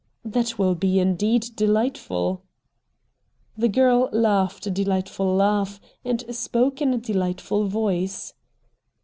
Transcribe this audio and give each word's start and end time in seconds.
'That 0.35 0.57
will 0.57 0.73
be 0.73 0.97
indeed 0.97 1.43
dehghtful.' 1.43 2.39
The 3.55 3.67
girl 3.69 4.09
laughed 4.11 4.65
a 4.65 4.71
delightful 4.71 5.31
laugh, 5.35 5.79
and 6.03 6.23
spoke 6.35 6.81
in 6.81 6.91
a 6.91 6.97
delightful 6.97 7.65
voice. 7.67 8.33